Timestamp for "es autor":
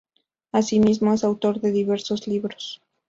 1.13-1.61